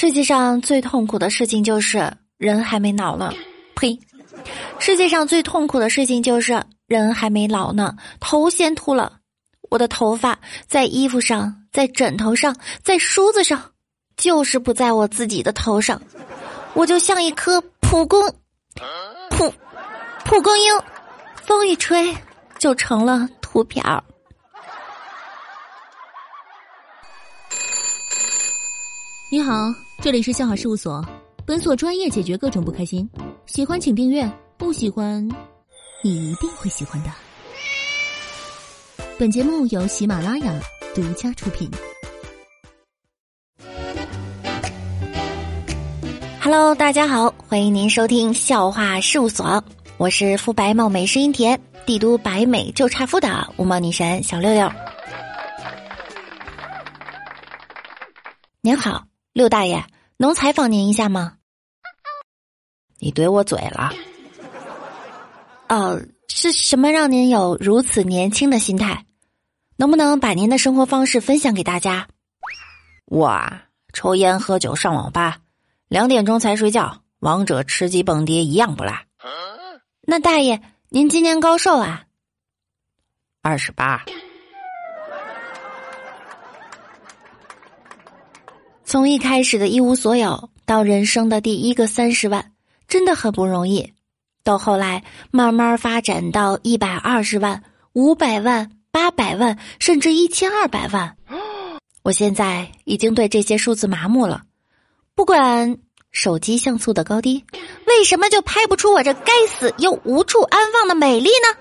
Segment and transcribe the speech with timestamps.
[0.00, 3.30] 世界上最痛苦的事情就是人还没老呢，
[3.76, 4.00] 呸！
[4.78, 9.18] 世界上最痛苦的事情就是人还没老呢，头先秃了。
[9.68, 13.62] 我的头发在衣服上，在枕头上，在梳子上，
[14.16, 16.00] 就是不在我自己的头上。
[16.72, 18.26] 我就像一颗蒲公
[19.28, 19.52] 蒲
[20.24, 20.80] 蒲公英，
[21.44, 22.16] 风一吹
[22.58, 24.02] 就成了秃瓢儿。
[29.32, 29.72] 你好，
[30.02, 31.06] 这里是笑好事务所，
[31.46, 33.08] 本所专业解决各种不开心。
[33.46, 35.24] 喜欢请订阅，不喜欢
[36.02, 37.10] 你一定会喜欢的。
[39.16, 40.52] 本节目由喜马拉雅
[40.96, 41.70] 独家出品。
[46.40, 49.62] Hello，大家好，欢迎您收听笑话事务所，
[49.96, 54.68] 我是肤白貌美声音甜、帝都白美就差肤的无毛女神小六六。
[58.60, 59.09] 您好。
[59.32, 59.84] 六大爷，
[60.16, 61.36] 能采访您一下吗？
[62.98, 63.92] 你怼我嘴了？
[65.68, 69.06] 哦，是什么让您有如此年轻的心态？
[69.76, 72.08] 能不能把您的生活方式分享给大家？
[73.06, 75.38] 我啊抽烟喝酒上网吧，
[75.86, 78.92] 两点钟才睡觉，王者吃鸡蹦迪一样不落。
[80.02, 82.04] 那大爷，您今年高寿啊？
[83.42, 84.04] 二十八。
[88.90, 92.50] 从一开始的一无所有，到人生的第一个三十万，
[92.88, 93.92] 真的很不容易。
[94.42, 101.16] 到后来慢慢发展到一百二十万、五百万、八百万，甚至一千二百万，
[102.02, 104.42] 我现在已经对这些数字麻木了。
[105.14, 105.78] 不管
[106.10, 107.44] 手机像素的高低，
[107.86, 111.60] 为什么就拍不出我这该死又无处安放的美丽呢？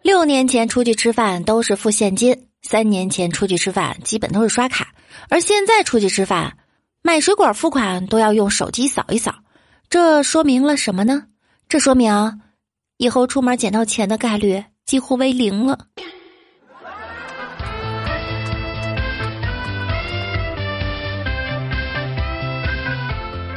[0.00, 2.46] 六年前出去吃饭都是付现金。
[2.62, 4.92] 三年前出去吃饭，基本都是刷卡，
[5.28, 6.58] 而现在出去吃饭，
[7.02, 9.34] 买水果付款都要用手机扫一扫。
[9.88, 11.24] 这说明了什么呢？
[11.68, 12.40] 这说明
[12.98, 15.86] 以后出门捡到钱的概率几乎为零了。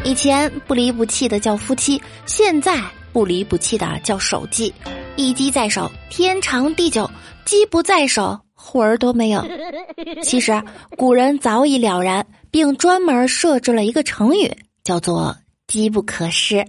[0.05, 2.81] 以前不离不弃的叫夫妻，现在
[3.11, 4.73] 不离不弃的叫手机。
[5.15, 7.05] 一机在手，天长地久；
[7.45, 8.39] 机不在手。
[8.65, 9.45] 魂儿都没有。
[10.23, 10.63] 其实
[10.95, 14.49] 古人早已了然，并专门设置了一个成语，
[14.85, 15.35] 叫做
[15.67, 16.65] “机不可失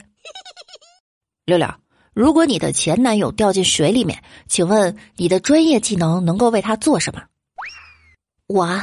[1.46, 1.72] ”。六六，
[2.12, 7.22] 如果你的前男友掉进水里面，请问你的专业技能能够为他做什么？
[8.48, 8.82] 我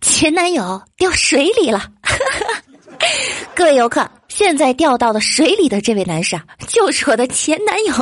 [0.00, 1.90] 前男友掉水里了。
[3.54, 7.94] 各位游客，现在掉到了水里的这位男士啊，就是我的前男友。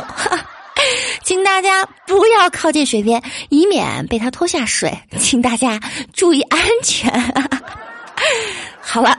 [1.23, 4.97] 请大家不要靠近水边，以免被他拖下水。
[5.19, 5.79] 请大家
[6.13, 7.11] 注意安全。
[8.79, 9.17] 好了，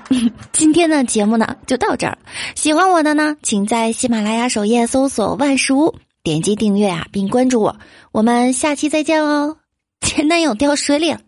[0.53, 2.19] 今天的节目呢就到这儿。
[2.55, 7.77] 喜欢我的呢，请在喜马拉雅首页搜索“万事屋”，点击订阅啊，并关注我。
[8.13, 9.57] 我们下期再见哦。
[10.01, 11.21] 前男友掉水里了。